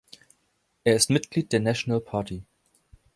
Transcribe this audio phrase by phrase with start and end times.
[0.83, 2.43] Er ist Mitglied der National Party.